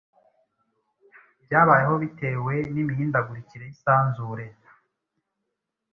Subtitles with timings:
[1.45, 4.45] byabayeho bitewe n’imihindagurikire y’Isanzure